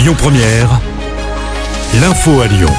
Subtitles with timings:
[0.00, 0.80] Lyon Première,
[2.00, 2.72] l'info à Lyon.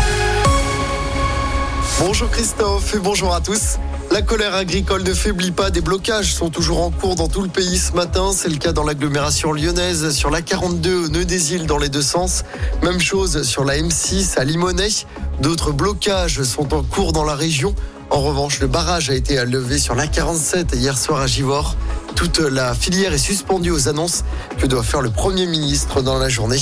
[2.00, 3.78] Bonjour Christophe et bonjour à tous.
[4.10, 7.48] La colère agricole ne faiblit pas, des blocages sont toujours en cours dans tout le
[7.48, 8.32] pays ce matin.
[8.34, 11.90] C'est le cas dans l'agglomération lyonnaise, sur la 42 au Nœud des Îles dans les
[11.90, 12.44] deux sens.
[12.82, 15.06] Même chose sur la M6 à Limonest.
[15.42, 17.76] D'autres blocages sont en cours dans la région.
[18.10, 21.76] En revanche, le barrage a été levé sur la 47 hier soir à Givors.
[22.22, 24.24] Toute la filière est suspendue aux annonces
[24.60, 26.60] que doit faire le Premier ministre dans la journée.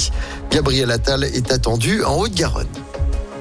[0.51, 2.69] Gabriel Attal est attendu en Haute-Garonne.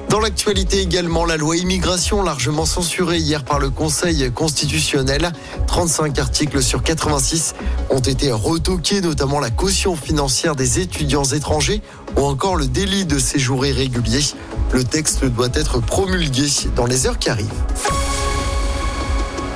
[0.09, 5.31] Dans l'actualité également, la loi immigration largement censurée hier par le Conseil constitutionnel.
[5.67, 7.55] 35 articles sur 86
[7.89, 11.81] ont été retoqués, notamment la caution financière des étudiants étrangers
[12.17, 14.25] ou encore le délit de séjour irrégulier.
[14.73, 17.47] Le texte doit être promulgué dans les heures qui arrivent.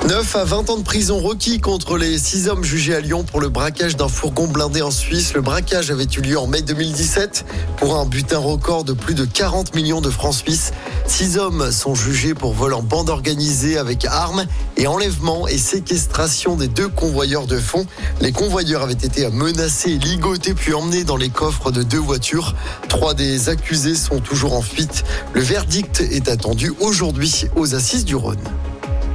[0.08, 3.40] 9 à 20 ans de prison requis contre les 6 hommes jugés à Lyon pour
[3.40, 5.32] le braquage d'un fourgon blindé en Suisse.
[5.32, 7.46] Le braquage avait eu lieu en mai 2017
[7.78, 10.72] pour un butin record de plus de 40 millions de francs suisses.
[11.06, 14.44] 6 hommes sont jugés pour vol en bande organisée avec armes
[14.76, 17.86] et enlèvement et séquestration des deux convoyeurs de fonds.
[18.20, 22.54] Les convoyeurs avaient été menacés ligotés puis emmenés dans les coffres de deux voitures.
[22.88, 25.02] Trois des accusés sont toujours en fuite.
[25.32, 28.36] Le verdict est attendu aujourd'hui aux assises du Rhône.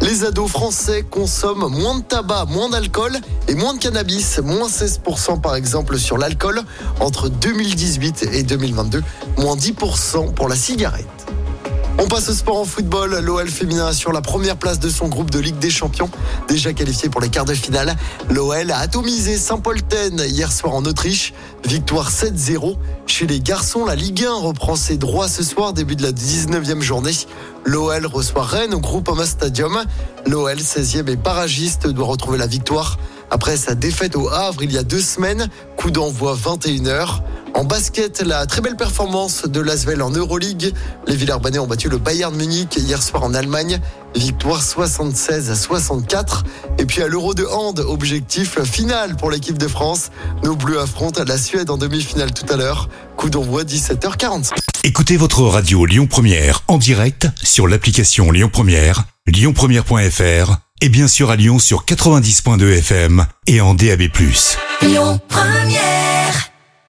[0.09, 3.15] Les ados français consomment moins de tabac, moins d'alcool
[3.47, 6.63] et moins de cannabis, moins 16% par exemple sur l'alcool
[6.99, 9.03] entre 2018 et 2022,
[9.37, 11.18] moins 10% pour la cigarette.
[11.97, 13.19] On passe au sport en football.
[13.19, 16.09] L'OL féminin sur la première place de son groupe de Ligue des Champions,
[16.47, 17.95] déjà qualifié pour les quarts de finale.
[18.29, 21.33] L'OL a atomisé Saint-Polten hier soir en Autriche.
[21.65, 22.77] Victoire 7-0.
[23.05, 26.81] Chez les garçons, la Ligue 1 reprend ses droits ce soir, début de la 19e
[26.81, 27.11] journée.
[27.65, 29.83] L'OL reçoit Rennes au groupe Homa Stadium.
[30.25, 32.97] L'OL, 16e et barragiste, doit retrouver la victoire
[33.31, 35.49] après sa défaite au Havre il y a deux semaines.
[35.75, 37.21] Coup d'envoi 21h.
[37.59, 40.73] En basket, la très belle performance de Lasvel en Euroleague.
[41.07, 43.81] Les Villers-Banais ont battu le Bayern Munich hier soir en Allemagne.
[44.15, 46.45] Victoire 76 à 64.
[46.77, 50.09] Et puis à l'Euro de hand, objectif final pour l'équipe de France.
[50.41, 52.87] Nos Bleus affrontent la Suède en demi-finale tout à l'heure.
[53.17, 54.53] Coup d'envoi 17h45.
[54.85, 61.29] Écoutez votre radio Lyon Première en direct sur l'application Lyon Première, lyonpremière.fr et bien sûr
[61.29, 64.03] à Lyon sur 90.2 FM et en DAB+.
[64.81, 66.18] Lyon Première